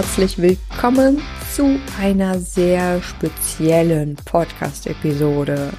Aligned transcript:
herzlich 0.00 0.38
willkommen 0.38 1.20
zu 1.54 1.78
einer 2.00 2.38
sehr 2.38 3.02
speziellen 3.02 4.16
Podcast-Episode. 4.24 5.74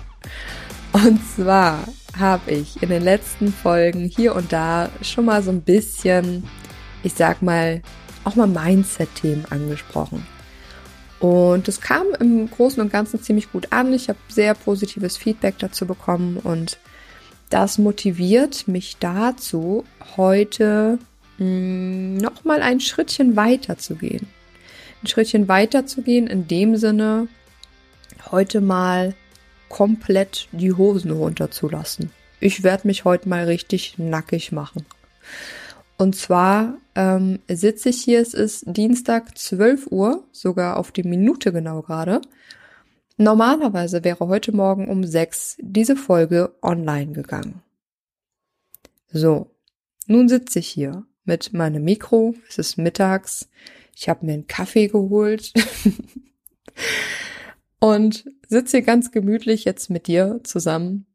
Und 0.91 1.19
zwar 1.35 1.79
habe 2.19 2.51
ich 2.51 2.83
in 2.83 2.89
den 2.89 3.01
letzten 3.01 3.51
Folgen 3.51 4.03
hier 4.05 4.35
und 4.35 4.53
da 4.53 4.91
schon 5.01 5.25
mal 5.25 5.41
so 5.41 5.49
ein 5.49 5.63
bisschen, 5.63 6.43
ich 7.01 7.15
sag 7.15 7.41
mal, 7.41 7.81
auch 8.23 8.35
mal 8.35 8.45
Mindset-Themen 8.45 9.45
angesprochen. 9.49 10.23
Und 11.19 11.67
es 11.67 11.81
kam 11.81 12.05
im 12.19 12.47
Großen 12.47 12.79
und 12.79 12.91
Ganzen 12.91 13.23
ziemlich 13.23 13.51
gut 13.51 13.73
an. 13.73 13.91
Ich 13.91 14.07
habe 14.07 14.19
sehr 14.27 14.53
positives 14.53 15.17
Feedback 15.17 15.55
dazu 15.57 15.87
bekommen 15.87 16.37
und 16.37 16.77
das 17.49 17.79
motiviert 17.79 18.67
mich 18.67 18.97
dazu, 18.99 19.83
heute 20.15 20.99
hm, 21.41 22.17
noch 22.17 22.43
mal 22.43 22.61
ein 22.61 22.79
Schrittchen 22.79 23.35
weiter 23.35 23.75
zu 23.79 23.95
gehen. 23.95 24.27
Ein 25.01 25.07
Schrittchen 25.07 25.47
weiter 25.47 25.87
zu 25.87 26.03
gehen 26.03 26.27
in 26.27 26.47
dem 26.47 26.77
Sinne, 26.77 27.29
heute 28.29 28.61
mal 28.61 29.15
komplett 29.67 30.47
die 30.51 30.71
Hosen 30.71 31.09
runterzulassen. 31.09 32.11
Ich 32.39 32.61
werde 32.61 32.85
mich 32.85 33.05
heute 33.05 33.27
mal 33.27 33.45
richtig 33.45 33.97
nackig 33.97 34.51
machen. 34.51 34.85
Und 35.97 36.15
zwar 36.15 36.77
ähm, 36.93 37.39
sitze 37.47 37.89
ich 37.89 38.03
hier, 38.03 38.21
es 38.21 38.35
ist 38.35 38.63
Dienstag 38.67 39.35
12 39.35 39.87
Uhr, 39.91 40.23
sogar 40.31 40.77
auf 40.77 40.91
die 40.91 41.03
Minute 41.03 41.51
genau 41.51 41.81
gerade. 41.81 42.21
Normalerweise 43.17 44.03
wäre 44.03 44.27
heute 44.27 44.55
Morgen 44.55 44.87
um 44.87 45.03
6 45.03 45.57
diese 45.59 45.95
Folge 45.95 46.53
online 46.61 47.13
gegangen. 47.13 47.63
So, 49.11 49.49
nun 50.05 50.29
sitze 50.29 50.59
ich 50.59 50.67
hier 50.67 51.03
mit 51.23 51.53
meinem 51.53 51.83
Mikro. 51.83 52.35
Es 52.49 52.57
ist 52.57 52.77
mittags. 52.77 53.49
Ich 53.95 54.09
habe 54.09 54.25
mir 54.25 54.33
einen 54.33 54.47
Kaffee 54.47 54.87
geholt 54.87 55.53
und 57.79 58.25
sitze 58.47 58.77
hier 58.77 58.85
ganz 58.85 59.11
gemütlich 59.11 59.65
jetzt 59.65 59.89
mit 59.89 60.07
dir 60.07 60.39
zusammen 60.43 61.05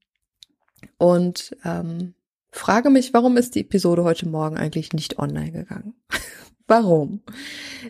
und 0.99 1.57
ähm, 1.65 2.15
frage 2.51 2.91
mich, 2.91 3.13
warum 3.13 3.37
ist 3.37 3.55
die 3.55 3.61
Episode 3.61 4.05
heute 4.05 4.29
Morgen 4.29 4.57
eigentlich 4.57 4.93
nicht 4.93 5.19
online 5.19 5.53
gegangen? 5.53 5.95
warum? 6.67 7.23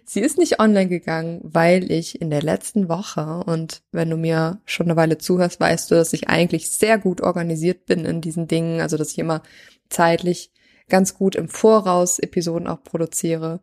Sie 0.04 0.20
ist 0.20 0.38
nicht 0.38 0.60
online 0.60 0.88
gegangen, 0.88 1.40
weil 1.42 1.90
ich 1.90 2.20
in 2.20 2.30
der 2.30 2.42
letzten 2.42 2.88
Woche 2.88 3.42
und 3.46 3.82
wenn 3.92 4.10
du 4.10 4.16
mir 4.16 4.60
schon 4.64 4.86
eine 4.86 4.96
Weile 4.96 5.18
zuhörst, 5.18 5.60
weißt 5.60 5.90
du, 5.90 5.94
dass 5.94 6.12
ich 6.12 6.28
eigentlich 6.28 6.70
sehr 6.70 6.98
gut 6.98 7.20
organisiert 7.20 7.86
bin 7.86 8.04
in 8.04 8.20
diesen 8.20 8.48
Dingen, 8.48 8.80
also 8.80 8.96
dass 8.96 9.12
ich 9.12 9.18
immer 9.18 9.42
zeitlich 9.88 10.50
ganz 10.88 11.14
gut 11.14 11.34
im 11.36 11.48
Voraus 11.48 12.18
Episoden 12.18 12.68
auch 12.68 12.82
produziere. 12.82 13.60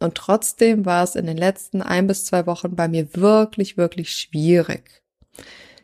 Und 0.00 0.16
trotzdem 0.16 0.84
war 0.84 1.04
es 1.04 1.14
in 1.14 1.26
den 1.26 1.36
letzten 1.36 1.82
ein 1.82 2.06
bis 2.06 2.24
zwei 2.24 2.46
Wochen 2.46 2.76
bei 2.76 2.88
mir 2.88 3.14
wirklich, 3.14 3.76
wirklich 3.76 4.10
schwierig. 4.10 5.02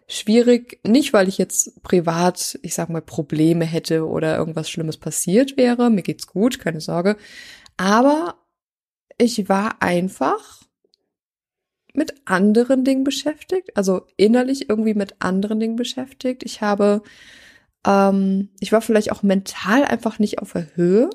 Schwierig, 0.08 0.80
nicht 0.84 1.12
weil 1.12 1.28
ich 1.28 1.38
jetzt 1.38 1.82
privat, 1.84 2.58
ich 2.62 2.74
sag 2.74 2.88
mal, 2.88 3.00
Probleme 3.00 3.64
hätte 3.64 4.06
oder 4.08 4.36
irgendwas 4.36 4.68
Schlimmes 4.68 4.96
passiert 4.96 5.56
wäre. 5.56 5.88
Mir 5.88 6.02
geht's 6.02 6.26
gut, 6.26 6.58
keine 6.58 6.80
Sorge. 6.80 7.16
Aber 7.76 8.34
ich 9.18 9.48
war 9.48 9.80
einfach 9.80 10.62
mit 11.94 12.14
anderen 12.24 12.84
Dingen 12.84 13.04
beschäftigt, 13.04 13.76
also 13.76 14.06
innerlich 14.16 14.68
irgendwie 14.68 14.94
mit 14.94 15.16
anderen 15.20 15.60
Dingen 15.60 15.76
beschäftigt. 15.76 16.42
Ich 16.42 16.60
habe 16.60 17.02
ähm, 17.86 18.50
ich 18.60 18.72
war 18.72 18.80
vielleicht 18.80 19.12
auch 19.12 19.22
mental 19.22 19.84
einfach 19.84 20.18
nicht 20.18 20.40
auf 20.40 20.52
der 20.52 20.76
Höhe. 20.76 21.10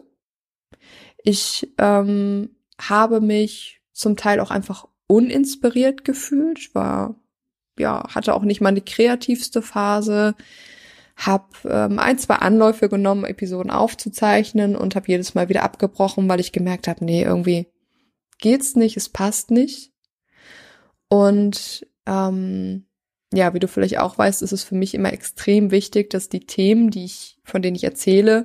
Ich 1.24 1.74
ähm, 1.78 2.56
habe 2.80 3.22
mich 3.22 3.82
zum 3.94 4.18
Teil 4.18 4.40
auch 4.40 4.52
einfach 4.52 4.88
uninspiriert 5.08 6.06
gefühlt. 6.06 6.74
War, 6.74 7.16
ja, 7.78 8.04
hatte 8.14 8.34
auch 8.34 8.44
nicht 8.44 8.62
meine 8.62 8.82
kreativste 8.82 9.62
Phase. 9.62 10.36
Hab 11.16 11.64
ähm, 11.64 11.98
ein, 11.98 12.18
zwei 12.18 12.36
Anläufe 12.36 12.90
genommen, 12.90 13.24
Episoden 13.24 13.72
aufzuzeichnen 13.72 14.76
und 14.76 14.96
habe 14.96 15.08
jedes 15.08 15.34
Mal 15.34 15.48
wieder 15.48 15.64
abgebrochen, 15.64 16.28
weil 16.28 16.42
ich 16.42 16.52
gemerkt 16.52 16.88
habe, 16.88 17.06
nee, 17.06 17.24
irgendwie 17.24 17.68
geht's 18.40 18.76
nicht, 18.76 18.98
es 18.98 19.10
passt 19.10 19.50
nicht. 19.50 19.94
Und 21.08 21.88
ähm, 22.06 22.86
ja, 23.34 23.54
wie 23.54 23.60
du 23.60 23.68
vielleicht 23.68 24.00
auch 24.00 24.18
weißt, 24.18 24.42
ist 24.42 24.52
es 24.52 24.64
für 24.64 24.76
mich 24.76 24.94
immer 24.94 25.12
extrem 25.12 25.72
wichtig, 25.72 26.10
dass 26.10 26.30
die 26.30 26.46
Themen, 26.46 26.92
die 26.92 27.06
ich, 27.06 27.38
von 27.44 27.62
denen 27.62 27.76
ich 27.76 27.84
erzähle, 27.84 28.44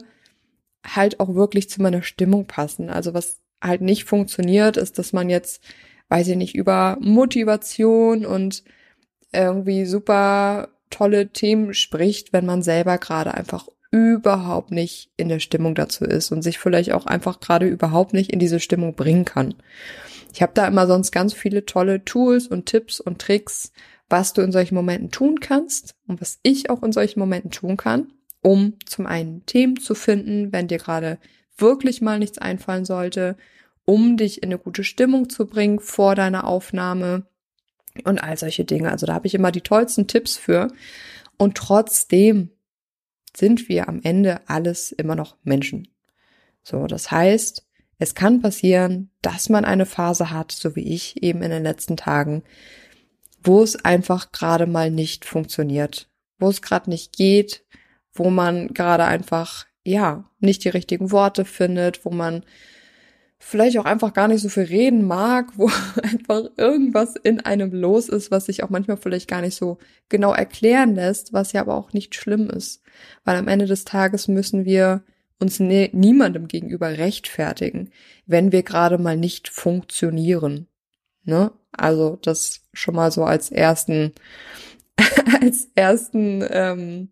halt 0.86 1.20
auch 1.20 1.34
wirklich 1.34 1.68
zu 1.68 1.82
meiner 1.82 2.02
Stimmung 2.02 2.46
passen. 2.46 2.88
Also 2.88 3.14
was 3.14 3.40
halt 3.62 3.82
nicht 3.82 4.04
funktioniert, 4.04 4.76
ist, 4.76 4.98
dass 4.98 5.12
man 5.12 5.28
jetzt, 5.28 5.62
weiß 6.08 6.28
ich 6.28 6.36
nicht, 6.36 6.54
über 6.54 6.96
Motivation 7.00 8.24
und 8.24 8.64
irgendwie 9.32 9.84
super 9.84 10.68
tolle 10.88 11.28
Themen 11.28 11.74
spricht, 11.74 12.32
wenn 12.32 12.46
man 12.46 12.62
selber 12.62 12.98
gerade 12.98 13.34
einfach 13.34 13.68
überhaupt 13.92 14.70
nicht 14.70 15.10
in 15.16 15.28
der 15.28 15.40
Stimmung 15.40 15.74
dazu 15.74 16.04
ist 16.04 16.30
und 16.30 16.42
sich 16.42 16.58
vielleicht 16.58 16.92
auch 16.92 17.06
einfach 17.06 17.40
gerade 17.40 17.66
überhaupt 17.66 18.12
nicht 18.12 18.32
in 18.32 18.38
diese 18.38 18.60
Stimmung 18.60 18.94
bringen 18.94 19.24
kann. 19.24 19.54
Ich 20.32 20.42
habe 20.42 20.52
da 20.54 20.66
immer 20.66 20.86
sonst 20.86 21.10
ganz 21.10 21.32
viele 21.32 21.66
tolle 21.66 22.04
Tools 22.04 22.46
und 22.46 22.66
Tipps 22.66 23.00
und 23.00 23.20
Tricks, 23.20 23.72
was 24.10 24.32
du 24.32 24.42
in 24.42 24.52
solchen 24.52 24.74
Momenten 24.74 25.10
tun 25.10 25.40
kannst 25.40 25.94
und 26.06 26.20
was 26.20 26.38
ich 26.42 26.68
auch 26.68 26.82
in 26.82 26.92
solchen 26.92 27.20
Momenten 27.20 27.50
tun 27.50 27.76
kann, 27.76 28.12
um 28.42 28.74
zum 28.84 29.06
einen 29.06 29.46
Themen 29.46 29.78
zu 29.78 29.94
finden, 29.94 30.52
wenn 30.52 30.68
dir 30.68 30.78
gerade 30.78 31.18
wirklich 31.56 32.02
mal 32.02 32.18
nichts 32.18 32.38
einfallen 32.38 32.84
sollte, 32.84 33.36
um 33.84 34.16
dich 34.16 34.42
in 34.42 34.48
eine 34.48 34.58
gute 34.58 34.84
Stimmung 34.84 35.30
zu 35.30 35.46
bringen 35.46 35.80
vor 35.80 36.14
deiner 36.14 36.44
Aufnahme 36.44 37.26
und 38.04 38.22
all 38.22 38.36
solche 38.36 38.64
Dinge. 38.64 38.90
Also 38.90 39.06
da 39.06 39.14
habe 39.14 39.26
ich 39.26 39.34
immer 39.34 39.52
die 39.52 39.62
tollsten 39.62 40.06
Tipps 40.06 40.36
für. 40.36 40.68
Und 41.36 41.56
trotzdem 41.56 42.50
sind 43.36 43.68
wir 43.68 43.88
am 43.88 44.00
Ende 44.02 44.40
alles 44.48 44.92
immer 44.92 45.14
noch 45.14 45.36
Menschen. 45.42 45.88
So, 46.62 46.86
das 46.86 47.10
heißt, 47.10 47.66
es 47.98 48.14
kann 48.14 48.40
passieren, 48.40 49.10
dass 49.22 49.48
man 49.48 49.64
eine 49.64 49.86
Phase 49.86 50.30
hat, 50.30 50.52
so 50.52 50.74
wie 50.76 50.94
ich 50.94 51.22
eben 51.22 51.42
in 51.42 51.50
den 51.50 51.62
letzten 51.62 51.96
Tagen, 51.96 52.42
wo 53.42 53.62
es 53.62 53.84
einfach 53.84 54.32
gerade 54.32 54.66
mal 54.66 54.90
nicht 54.90 55.24
funktioniert, 55.24 56.08
wo 56.38 56.48
es 56.48 56.62
gerade 56.62 56.90
nicht 56.90 57.16
geht, 57.16 57.64
wo 58.12 58.30
man 58.30 58.68
gerade 58.68 59.04
einfach, 59.04 59.66
ja, 59.84 60.30
nicht 60.38 60.64
die 60.64 60.68
richtigen 60.68 61.10
Worte 61.10 61.44
findet, 61.44 62.04
wo 62.04 62.10
man 62.10 62.44
vielleicht 63.38 63.78
auch 63.78 63.86
einfach 63.86 64.12
gar 64.12 64.28
nicht 64.28 64.42
so 64.42 64.48
viel 64.48 64.64
reden 64.64 65.06
mag, 65.06 65.52
wo 65.56 65.70
einfach 66.02 66.50
irgendwas 66.56 67.16
in 67.16 67.40
einem 67.40 67.72
los 67.72 68.08
ist, 68.08 68.30
was 68.30 68.46
sich 68.46 68.62
auch 68.62 68.70
manchmal 68.70 68.98
vielleicht 68.98 69.28
gar 69.28 69.40
nicht 69.40 69.56
so 69.56 69.78
genau 70.08 70.32
erklären 70.32 70.94
lässt, 70.94 71.32
was 71.32 71.52
ja 71.52 71.62
aber 71.62 71.74
auch 71.74 71.92
nicht 71.92 72.14
schlimm 72.14 72.50
ist. 72.50 72.82
Weil 73.24 73.36
am 73.36 73.48
Ende 73.48 73.66
des 73.66 73.84
Tages 73.84 74.28
müssen 74.28 74.64
wir 74.64 75.02
uns 75.40 75.58
ne 75.58 75.88
niemandem 75.92 76.48
gegenüber 76.48 76.98
rechtfertigen, 76.98 77.90
wenn 78.26 78.52
wir 78.52 78.62
gerade 78.62 78.98
mal 78.98 79.16
nicht 79.16 79.48
funktionieren. 79.48 80.68
Ne? 81.24 81.50
Also 81.72 82.18
das 82.22 82.62
schon 82.72 82.94
mal 82.94 83.10
so 83.10 83.24
als 83.24 83.50
ersten, 83.50 84.12
als 85.40 85.68
ersten, 85.74 86.44
ähm, 86.50 87.10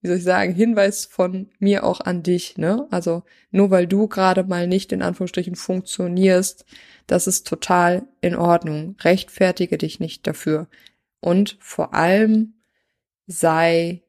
wie 0.00 0.08
soll 0.08 0.16
ich 0.16 0.24
sagen, 0.24 0.54
Hinweis 0.54 1.04
von 1.04 1.50
mir 1.58 1.84
auch 1.84 2.00
an 2.00 2.22
dich. 2.22 2.58
Ne? 2.58 2.86
Also 2.90 3.22
nur 3.50 3.70
weil 3.70 3.86
du 3.86 4.08
gerade 4.08 4.44
mal 4.44 4.66
nicht 4.66 4.92
in 4.92 5.02
Anführungsstrichen 5.02 5.56
funktionierst, 5.56 6.64
das 7.06 7.26
ist 7.26 7.46
total 7.46 8.06
in 8.20 8.34
Ordnung. 8.34 8.96
Rechtfertige 9.00 9.78
dich 9.78 10.00
nicht 10.00 10.26
dafür. 10.26 10.68
Und 11.20 11.56
vor 11.60 11.94
allem 11.94 12.54
sei 13.26 14.02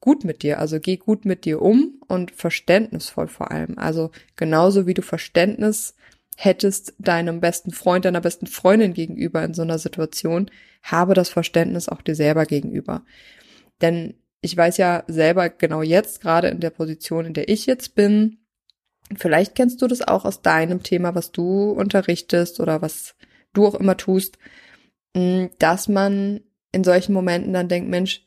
gut 0.00 0.24
mit 0.24 0.42
dir, 0.42 0.58
also 0.58 0.80
geh 0.80 0.96
gut 0.96 1.24
mit 1.24 1.44
dir 1.44 1.60
um 1.62 2.00
und 2.06 2.30
verständnisvoll 2.30 3.28
vor 3.28 3.50
allem. 3.50 3.78
Also 3.78 4.10
genauso 4.36 4.86
wie 4.86 4.94
du 4.94 5.02
Verständnis 5.02 5.94
hättest 6.40 6.94
deinem 7.00 7.40
besten 7.40 7.72
Freund, 7.72 8.04
deiner 8.04 8.20
besten 8.20 8.46
Freundin 8.46 8.94
gegenüber 8.94 9.42
in 9.42 9.54
so 9.54 9.62
einer 9.62 9.80
Situation, 9.80 10.48
habe 10.84 11.14
das 11.14 11.30
Verständnis 11.30 11.88
auch 11.88 12.00
dir 12.00 12.14
selber 12.14 12.46
gegenüber. 12.46 13.04
Denn 13.80 14.14
ich 14.40 14.56
weiß 14.56 14.76
ja 14.76 15.02
selber 15.08 15.48
genau 15.48 15.82
jetzt, 15.82 16.20
gerade 16.20 16.46
in 16.46 16.60
der 16.60 16.70
Position, 16.70 17.26
in 17.26 17.34
der 17.34 17.48
ich 17.48 17.66
jetzt 17.66 17.96
bin, 17.96 18.38
vielleicht 19.16 19.56
kennst 19.56 19.82
du 19.82 19.88
das 19.88 20.00
auch 20.00 20.24
aus 20.24 20.40
deinem 20.40 20.84
Thema, 20.84 21.16
was 21.16 21.32
du 21.32 21.72
unterrichtest 21.72 22.60
oder 22.60 22.82
was 22.82 23.16
du 23.52 23.66
auch 23.66 23.74
immer 23.74 23.96
tust, 23.96 24.38
dass 25.58 25.88
man 25.88 26.40
in 26.70 26.84
solchen 26.84 27.14
Momenten 27.14 27.52
dann 27.52 27.66
denkt, 27.66 27.90
Mensch, 27.90 28.24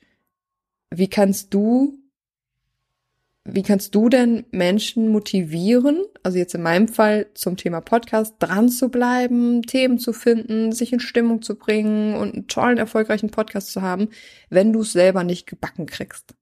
wie 0.90 1.08
kannst 1.08 1.54
du 1.54 1.98
wie 3.44 3.64
kannst 3.64 3.96
du 3.96 4.08
denn 4.08 4.46
Menschen 4.52 5.10
motivieren, 5.10 6.04
also 6.22 6.38
jetzt 6.38 6.54
in 6.54 6.62
meinem 6.62 6.88
Fall 6.88 7.28
zum 7.34 7.58
Thema 7.58 7.82
Podcast, 7.82 8.36
dran 8.40 8.70
zu 8.70 8.90
bleiben, 8.90 9.64
Themen 9.64 9.98
zu 9.98 10.14
finden, 10.14 10.72
sich 10.72 10.94
in 10.94 11.00
Stimmung 11.00 11.42
zu 11.42 11.56
bringen 11.56 12.16
und 12.16 12.34
einen 12.34 12.48
tollen, 12.48 12.78
erfolgreichen 12.78 13.32
Podcast 13.32 13.72
zu 13.72 13.82
haben, 13.82 14.10
wenn 14.50 14.72
du 14.72 14.82
es 14.82 14.94
selber 14.94 15.24
nicht 15.24 15.48
gebacken 15.48 15.88
kriegst? 15.88 16.36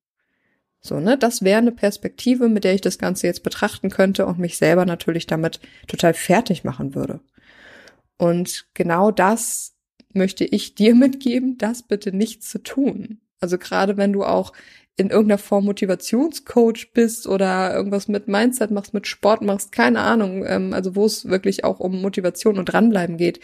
So, 0.82 1.00
ne, 1.00 1.18
das 1.18 1.42
wäre 1.42 1.60
eine 1.60 1.72
Perspektive, 1.72 2.50
mit 2.50 2.64
der 2.64 2.74
ich 2.74 2.82
das 2.82 2.98
Ganze 2.98 3.28
jetzt 3.28 3.44
betrachten 3.44 3.90
könnte 3.90 4.26
und 4.26 4.40
mich 4.40 4.58
selber 4.58 4.86
natürlich 4.86 5.28
damit 5.28 5.60
total 5.88 6.14
fertig 6.14 6.64
machen 6.64 6.96
würde. 6.96 7.22
Und 8.18 8.68
genau 8.74 9.12
das 9.12 9.76
möchte 10.14 10.44
ich 10.44 10.76
dir 10.76 10.96
mitgeben, 10.96 11.58
das 11.58 11.84
bitte 11.84 12.12
nicht 12.12 12.44
zu 12.44 12.62
tun. 12.62 13.22
Also 13.40 13.58
gerade 13.58 13.98
wenn 13.98 14.14
du 14.14 14.24
auch 14.24 14.54
in 14.98 15.10
irgendeiner 15.10 15.38
Form 15.38 15.66
Motivationscoach 15.66 16.92
bist 16.94 17.26
oder 17.26 17.74
irgendwas 17.74 18.10
mit 18.10 18.28
Mindset 18.28 18.72
machst, 18.72 18.94
mit 18.94 19.08
Sport 19.08 19.42
machst, 19.42 19.72
keine 19.72 20.02
Ahnung, 20.02 20.46
ähm, 20.46 20.74
also 20.74 20.96
wo 20.96 21.06
es 21.06 21.30
wirklich 21.30 21.64
auch 21.64 21.80
um 21.80 22.02
Motivation 22.02 22.60
und 22.60 22.66
dranbleiben 22.66 23.16
geht 23.18 23.40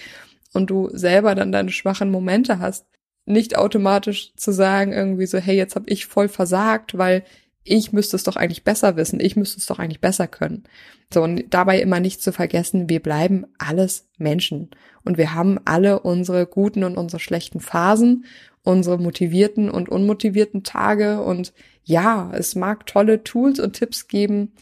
und 0.54 0.70
du 0.70 0.90
selber 0.92 1.34
dann 1.34 1.54
deine 1.54 1.72
schwachen 1.72 2.12
Momente 2.12 2.60
hast, 2.60 2.86
nicht 3.26 3.58
automatisch 3.58 4.34
zu 4.36 4.52
sagen 4.52 4.92
irgendwie 4.92 5.26
so, 5.26 5.38
hey, 5.38 5.56
jetzt 5.56 5.76
habe 5.76 5.90
ich 5.90 6.06
voll 6.06 6.28
versagt, 6.28 6.98
weil 6.98 7.24
ich 7.64 7.92
müsste 7.92 8.16
es 8.16 8.24
doch 8.24 8.36
eigentlich 8.36 8.64
besser 8.64 8.96
wissen, 8.96 9.20
ich 9.20 9.36
müsste 9.36 9.58
es 9.58 9.66
doch 9.66 9.80
eigentlich 9.80 10.02
besser 10.02 10.28
können. 10.28 10.64
So, 11.12 11.24
und 11.24 11.46
dabei 11.50 11.80
immer 11.82 12.00
nicht 12.00 12.22
zu 12.22 12.32
vergessen, 12.32 12.90
wir 12.90 13.02
bleiben 13.02 13.46
alles 13.58 14.08
Menschen 14.18 14.70
und 15.04 15.18
wir 15.18 15.34
haben 15.34 15.60
alle 15.66 16.00
unsere 16.02 16.46
guten 16.46 16.84
und 16.84 16.98
unsere 16.98 17.20
schlechten 17.20 17.60
Phasen, 17.60 18.26
unsere 18.66 18.98
motivierten 18.98 19.70
und 19.70 19.90
unmotivierten 19.90 20.64
Tage 20.64 21.22
und 21.22 21.54
ja, 21.84 22.32
es 22.34 22.56
mag 22.56 22.86
tolle 22.86 23.24
Tools 23.24 23.60
und 23.60 23.74
Tipps 23.74 24.08
geben, 24.08 24.54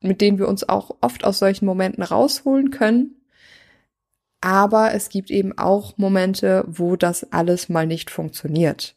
mit 0.00 0.20
denen 0.20 0.38
wir 0.38 0.48
uns 0.48 0.68
auch 0.68 0.96
oft 1.00 1.24
aus 1.24 1.38
solchen 1.38 1.66
Momenten 1.66 2.02
rausholen 2.02 2.70
können. 2.70 3.16
Aber 4.40 4.92
es 4.92 5.08
gibt 5.08 5.30
eben 5.30 5.56
auch 5.56 5.96
Momente, 5.98 6.64
wo 6.66 6.96
das 6.96 7.32
alles 7.32 7.68
mal 7.68 7.86
nicht 7.86 8.10
funktioniert. 8.10 8.96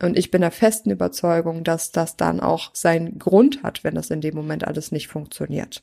Und 0.00 0.16
ich 0.16 0.30
bin 0.30 0.40
der 0.40 0.52
festen 0.52 0.90
Überzeugung, 0.90 1.64
dass 1.64 1.90
das 1.90 2.16
dann 2.16 2.40
auch 2.40 2.70
seinen 2.74 3.18
Grund 3.18 3.62
hat, 3.62 3.82
wenn 3.82 3.94
das 3.94 4.10
in 4.10 4.20
dem 4.20 4.34
Moment 4.34 4.64
alles 4.64 4.92
nicht 4.92 5.08
funktioniert. 5.08 5.82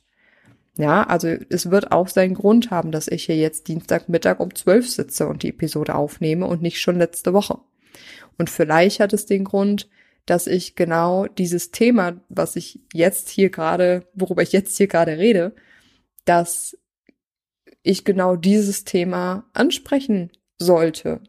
Ja, 0.78 1.02
also 1.02 1.28
es 1.28 1.70
wird 1.70 1.92
auch 1.92 2.08
seinen 2.08 2.34
Grund 2.34 2.70
haben, 2.70 2.92
dass 2.92 3.08
ich 3.08 3.24
hier 3.24 3.36
jetzt 3.36 3.68
Dienstagmittag 3.68 4.40
um 4.40 4.54
zwölf 4.54 4.88
sitze 4.88 5.26
und 5.28 5.42
die 5.42 5.50
Episode 5.50 5.94
aufnehme 5.94 6.46
und 6.46 6.62
nicht 6.62 6.80
schon 6.80 6.96
letzte 6.96 7.34
Woche. 7.34 7.58
Und 8.38 8.50
vielleicht 8.50 9.00
hat 9.00 9.12
es 9.12 9.26
den 9.26 9.44
Grund, 9.44 9.88
dass 10.26 10.46
ich 10.46 10.76
genau 10.76 11.26
dieses 11.26 11.70
Thema, 11.70 12.20
was 12.28 12.56
ich 12.56 12.80
jetzt 12.92 13.28
hier 13.28 13.50
gerade, 13.50 14.06
worüber 14.14 14.42
ich 14.42 14.52
jetzt 14.52 14.76
hier 14.76 14.86
gerade 14.86 15.18
rede, 15.18 15.54
dass 16.24 16.76
ich 17.82 18.04
genau 18.04 18.36
dieses 18.36 18.84
Thema 18.84 19.44
ansprechen 19.52 20.30
sollte 20.58 21.20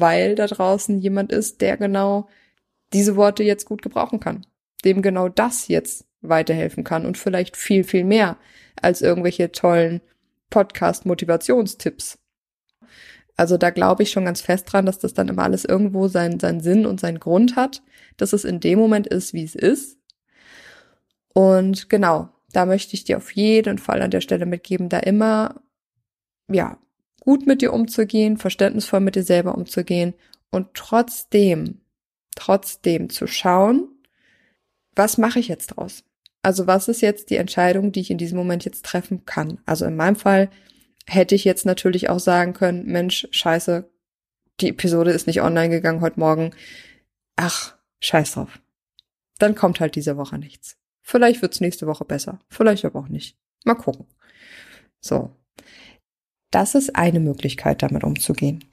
weil 0.00 0.34
da 0.34 0.46
draußen 0.46 0.98
jemand 0.98 1.32
ist, 1.32 1.60
der 1.60 1.76
genau 1.76 2.28
diese 2.92 3.16
Worte 3.16 3.42
jetzt 3.42 3.64
gut 3.64 3.82
gebrauchen 3.82 4.20
kann, 4.20 4.46
dem 4.84 5.02
genau 5.02 5.28
das 5.28 5.68
jetzt 5.68 6.06
weiterhelfen 6.20 6.84
kann 6.84 7.06
und 7.06 7.18
vielleicht 7.18 7.56
viel, 7.56 7.84
viel 7.84 8.04
mehr 8.04 8.36
als 8.80 9.02
irgendwelche 9.02 9.52
tollen 9.52 10.00
Podcast-Motivationstipps. 10.50 12.18
Also 13.36 13.58
da 13.58 13.70
glaube 13.70 14.02
ich 14.02 14.10
schon 14.10 14.24
ganz 14.24 14.40
fest 14.40 14.72
dran, 14.72 14.86
dass 14.86 14.98
das 14.98 15.14
dann 15.14 15.28
immer 15.28 15.42
alles 15.42 15.64
irgendwo 15.64 16.08
seinen, 16.08 16.40
seinen 16.40 16.60
Sinn 16.60 16.86
und 16.86 17.00
seinen 17.00 17.20
Grund 17.20 17.54
hat, 17.54 17.82
dass 18.16 18.32
es 18.32 18.44
in 18.44 18.60
dem 18.60 18.78
Moment 18.78 19.06
ist, 19.06 19.34
wie 19.34 19.44
es 19.44 19.54
ist. 19.54 19.98
Und 21.34 21.90
genau, 21.90 22.30
da 22.52 22.64
möchte 22.64 22.94
ich 22.94 23.04
dir 23.04 23.18
auf 23.18 23.30
jeden 23.32 23.76
Fall 23.76 24.00
an 24.00 24.10
der 24.10 24.22
Stelle 24.22 24.46
mitgeben, 24.46 24.88
da 24.88 24.98
immer, 25.00 25.60
ja, 26.50 26.78
gut 27.20 27.46
mit 27.46 27.60
dir 27.60 27.74
umzugehen, 27.74 28.38
verständnisvoll 28.38 29.00
mit 29.00 29.16
dir 29.16 29.24
selber 29.24 29.54
umzugehen 29.54 30.14
und 30.50 30.68
trotzdem, 30.72 31.82
trotzdem 32.34 33.10
zu 33.10 33.26
schauen, 33.26 33.88
was 34.94 35.18
mache 35.18 35.40
ich 35.40 35.48
jetzt 35.48 35.68
draus? 35.68 36.04
Also 36.42 36.66
was 36.66 36.88
ist 36.88 37.02
jetzt 37.02 37.28
die 37.28 37.36
Entscheidung, 37.36 37.92
die 37.92 38.00
ich 38.00 38.10
in 38.10 38.18
diesem 38.18 38.38
Moment 38.38 38.64
jetzt 38.64 38.86
treffen 38.86 39.26
kann? 39.26 39.58
Also 39.66 39.84
in 39.84 39.96
meinem 39.96 40.16
Fall 40.16 40.48
hätte 41.06 41.34
ich 41.34 41.44
jetzt 41.44 41.66
natürlich 41.66 42.08
auch 42.08 42.20
sagen 42.20 42.52
können, 42.52 42.86
Mensch, 42.86 43.28
scheiße, 43.30 43.88
die 44.60 44.70
Episode 44.70 45.10
ist 45.10 45.26
nicht 45.26 45.42
online 45.42 45.70
gegangen 45.70 46.00
heute 46.00 46.18
Morgen. 46.18 46.54
Ach, 47.36 47.76
scheiß 48.00 48.32
drauf. 48.32 48.60
Dann 49.38 49.54
kommt 49.54 49.80
halt 49.80 49.94
diese 49.96 50.16
Woche 50.16 50.38
nichts. 50.38 50.76
Vielleicht 51.02 51.42
wird's 51.42 51.60
nächste 51.60 51.86
Woche 51.86 52.04
besser, 52.04 52.40
vielleicht 52.48 52.84
aber 52.84 53.00
auch 53.00 53.08
nicht. 53.08 53.36
Mal 53.64 53.74
gucken. 53.74 54.06
So, 55.00 55.36
das 56.50 56.74
ist 56.74 56.96
eine 56.96 57.20
Möglichkeit, 57.20 57.82
damit 57.82 58.02
umzugehen. 58.02 58.64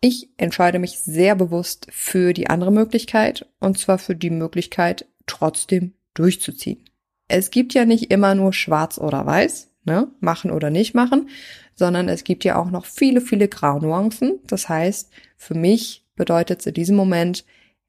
Ich 0.00 0.30
entscheide 0.36 0.78
mich 0.78 0.98
sehr 0.98 1.34
bewusst 1.36 1.86
für 1.90 2.32
die 2.32 2.48
andere 2.48 2.72
Möglichkeit, 2.72 3.46
und 3.60 3.78
zwar 3.78 3.98
für 3.98 4.16
die 4.16 4.30
Möglichkeit, 4.30 5.06
trotzdem 5.26 5.94
durchzuziehen. 6.14 6.84
Es 7.28 7.50
gibt 7.50 7.74
ja 7.74 7.84
nicht 7.84 8.10
immer 8.10 8.34
nur 8.34 8.52
schwarz 8.52 8.98
oder 8.98 9.24
weiß, 9.24 9.69
ne, 9.84 10.08
machen 10.20 10.50
oder 10.50 10.70
nicht 10.70 10.94
machen, 10.94 11.28
sondern 11.74 12.08
es 12.08 12.24
gibt 12.24 12.44
ja 12.44 12.56
auch 12.56 12.70
noch 12.70 12.86
viele, 12.86 13.20
viele 13.20 13.48
Graunuancen. 13.48 14.40
Das 14.46 14.68
heißt, 14.68 15.10
für 15.36 15.54
mich 15.54 16.04
bedeutet 16.16 16.60
es 16.60 16.66
in 16.66 16.74
diesem 16.74 16.96
Moment, 16.96 17.44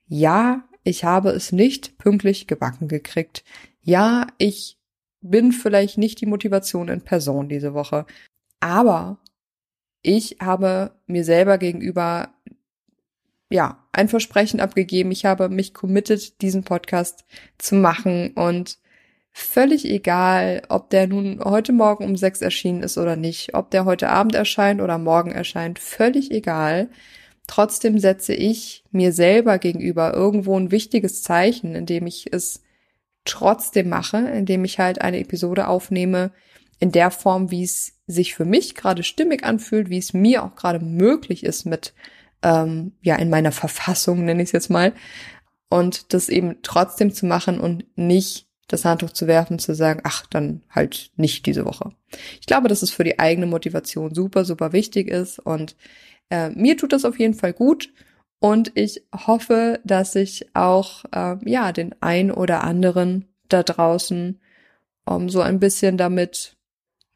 ja, 0.08 0.64
ich 0.84 1.04
habe 1.04 1.30
es 1.30 1.52
nicht 1.52 1.98
pünktlich 1.98 2.48
gebacken 2.48 2.88
gekriegt. 2.88 3.44
Ja, 3.82 4.28
ich 4.38 4.78
bin 5.22 5.52
vielleicht 5.52 5.98
nicht 5.98 6.22
die 6.22 6.26
Motivation 6.26 6.88
in 6.88 7.02
Person 7.02 7.50
diese 7.50 7.74
Woche. 7.74 8.06
Aber 8.60 9.20
ich 10.02 10.38
habe 10.40 10.92
mir 11.06 11.24
selber 11.24 11.58
gegenüber 11.58 12.30
ja, 13.52 13.78
ein 13.92 14.08
Versprechen 14.08 14.60
abgegeben. 14.60 15.12
Ich 15.12 15.26
habe 15.26 15.50
mich 15.50 15.74
committed, 15.74 16.42
diesen 16.42 16.64
Podcast 16.64 17.26
zu 17.58 17.76
machen 17.76 18.32
und 18.34 18.80
völlig 19.32 19.86
egal, 19.86 20.62
ob 20.70 20.90
der 20.90 21.08
nun 21.08 21.40
heute 21.44 21.72
Morgen 21.72 22.04
um 22.04 22.16
sechs 22.16 22.42
erschienen 22.42 22.84
ist 22.84 22.98
oder 22.98 23.16
nicht, 23.16 23.54
ob 23.54 23.72
der 23.72 23.86
heute 23.86 24.10
Abend 24.10 24.36
erscheint 24.36 24.82
oder 24.82 24.98
morgen 24.98 25.32
erscheint, 25.32 25.80
völlig 25.80 26.32
egal. 26.32 26.90
Trotzdem 27.48 28.00
setze 28.00 28.34
ich 28.34 28.84
mir 28.92 29.12
selber 29.14 29.58
gegenüber 29.58 30.14
irgendwo 30.14 30.58
ein 30.58 30.72
wichtiges 30.72 31.24
Zeichen, 31.24 31.76
indem 31.76 32.08
ich 32.08 32.32
es 32.32 32.62
trotzdem 33.26 33.90
mache, 33.90 34.18
indem 34.18 34.66
ich 34.66 34.80
halt 34.80 35.02
eine 35.02 35.20
Episode 35.20 35.68
aufnehme, 35.68 36.32
in 36.80 36.92
der 36.92 37.12
Form, 37.12 37.52
wie 37.52 37.64
es 37.64 38.00
sich 38.08 38.34
für 38.34 38.46
mich 38.46 38.76
gerade 38.76 39.04
stimmig 39.04 39.44
anfühlt, 39.44 39.90
wie 39.90 40.00
es 40.00 40.14
mir 40.14 40.44
auch 40.44 40.56
gerade 40.56 40.84
möglich 40.84 41.44
ist 41.44 41.66
mit, 41.66 41.94
ähm, 42.42 42.94
ja, 43.02 43.16
in 43.18 43.30
meiner 43.30 43.52
Verfassung, 43.52 44.26
nenne 44.26 44.42
ich 44.42 44.48
es 44.48 44.54
jetzt 44.54 44.70
mal. 44.70 44.94
Und 45.70 46.14
das 46.14 46.28
eben 46.28 46.58
trotzdem 46.64 47.14
zu 47.14 47.28
machen 47.28 47.60
und 47.60 47.86
nicht 47.96 48.48
das 48.72 48.86
Handtuch 48.86 49.12
zu 49.12 49.28
werfen, 49.28 49.60
zu 49.60 49.76
sagen, 49.76 50.02
ach, 50.04 50.26
dann 50.28 50.62
halt 50.70 51.12
nicht 51.16 51.46
diese 51.46 51.66
Woche. 51.66 51.92
Ich 52.40 52.48
glaube, 52.48 52.68
dass 52.68 52.82
es 52.82 52.92
für 52.92 53.04
die 53.04 53.20
eigene 53.20 53.46
Motivation 53.46 54.14
super, 54.14 54.46
super 54.46 54.74
wichtig 54.74 55.10
ist 55.10 55.40
und 55.40 55.76
äh, 56.30 56.50
mir 56.50 56.78
tut 56.78 56.94
das 56.94 57.06
auf 57.06 57.20
jeden 57.20 57.34
Fall 57.34 57.54
gut 57.54 57.92
und 58.40 58.72
ich 58.76 59.04
hoffe, 59.14 59.80
dass 59.84 60.16
ich 60.16 60.48
auch 60.56 61.06
äh, 61.12 61.38
ja 61.46 61.72
den 61.72 61.94
ein 62.02 62.32
oder 62.32 62.64
anderen 62.64 63.26
da 63.50 63.64
draußen 63.64 64.40
um, 65.06 65.30
so 65.30 65.42
ein 65.42 65.60
bisschen 65.60 65.98
damit 65.98 66.58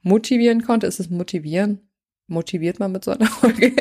motivieren 0.02 0.64
konnte. 0.64 0.88
Ist 0.88 1.00
es 1.00 1.10
motivieren? 1.10 1.82
Motiviert 2.28 2.80
man 2.80 2.92
mit 2.92 3.04
so 3.04 3.12
einer 3.12 3.26
Folge? 3.42 3.74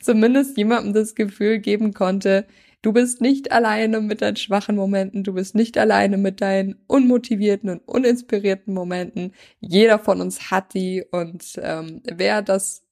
Zumindest 0.00 0.56
jemandem 0.56 0.92
das 0.92 1.14
Gefühl 1.14 1.58
geben 1.58 1.94
konnte, 1.94 2.46
du 2.82 2.92
bist 2.92 3.20
nicht 3.20 3.52
alleine 3.52 4.00
mit 4.00 4.22
deinen 4.22 4.36
schwachen 4.36 4.76
Momenten, 4.76 5.24
du 5.24 5.32
bist 5.32 5.54
nicht 5.54 5.78
alleine 5.78 6.18
mit 6.18 6.40
deinen 6.40 6.76
unmotivierten 6.86 7.70
und 7.70 7.80
uninspirierten 7.86 8.74
Momenten. 8.74 9.32
Jeder 9.60 9.98
von 9.98 10.20
uns 10.20 10.50
hat 10.50 10.74
die 10.74 11.04
und 11.10 11.58
ähm, 11.62 12.02
wer 12.04 12.42
das 12.42 12.82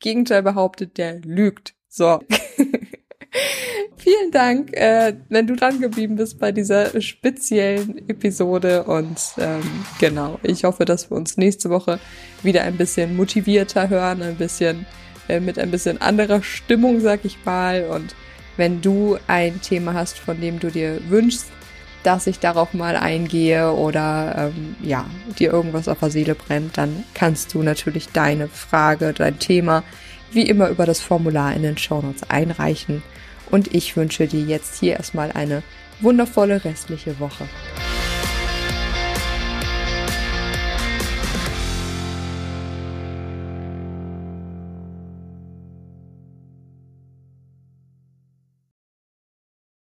Gegenteil 0.00 0.42
behauptet, 0.42 0.96
der 0.98 1.20
lügt. 1.20 1.74
So. 1.88 2.20
Vielen 3.96 4.30
Dank, 4.32 4.76
äh, 4.76 5.14
wenn 5.28 5.46
du 5.46 5.56
dran 5.56 5.80
geblieben 5.80 6.16
bist 6.16 6.38
bei 6.38 6.52
dieser 6.52 7.00
speziellen 7.00 8.08
Episode. 8.08 8.84
Und 8.84 9.18
ähm, 9.38 9.62
genau, 10.00 10.38
ich 10.42 10.64
hoffe, 10.64 10.84
dass 10.84 11.10
wir 11.10 11.16
uns 11.16 11.36
nächste 11.36 11.70
Woche 11.70 11.98
wieder 12.42 12.62
ein 12.62 12.76
bisschen 12.76 13.16
motivierter 13.16 13.88
hören, 13.88 14.22
ein 14.22 14.36
bisschen 14.36 14.86
äh, 15.28 15.40
mit 15.40 15.58
ein 15.58 15.70
bisschen 15.70 16.00
anderer 16.00 16.42
Stimmung, 16.42 17.00
sag 17.00 17.24
ich 17.24 17.38
mal. 17.44 17.84
Und 17.84 18.14
wenn 18.56 18.80
du 18.80 19.18
ein 19.26 19.60
Thema 19.60 19.94
hast, 19.94 20.18
von 20.18 20.40
dem 20.40 20.60
du 20.60 20.70
dir 20.70 21.00
wünschst, 21.08 21.46
dass 22.02 22.26
ich 22.26 22.40
darauf 22.40 22.74
mal 22.74 22.96
eingehe 22.96 23.72
oder 23.72 24.52
ähm, 24.56 24.76
ja, 24.82 25.06
dir 25.38 25.52
irgendwas 25.52 25.88
auf 25.88 26.00
der 26.00 26.10
Seele 26.10 26.34
brennt, 26.34 26.76
dann 26.76 27.04
kannst 27.14 27.54
du 27.54 27.62
natürlich 27.62 28.08
deine 28.08 28.48
Frage, 28.48 29.12
dein 29.12 29.38
Thema 29.38 29.84
wie 30.32 30.48
immer 30.48 30.68
über 30.68 30.86
das 30.86 31.00
Formular 31.00 31.54
in 31.54 31.62
den 31.62 31.78
Shownotes 31.78 32.28
einreichen. 32.28 33.02
Und 33.50 33.74
ich 33.74 33.96
wünsche 33.96 34.26
dir 34.26 34.40
jetzt 34.40 34.80
hier 34.80 34.96
erstmal 34.96 35.30
eine 35.32 35.62
wundervolle 36.00 36.64
restliche 36.64 37.20
Woche. 37.20 37.44